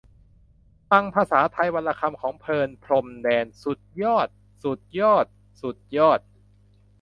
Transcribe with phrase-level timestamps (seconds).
[0.89, 4.27] ฟัง 'ภาษาไทยวันละคำ' ของ เพลิน พรหมแดน สุดยอด!
[4.63, 5.25] สุดยอด!
[5.61, 6.19] สุดยอด!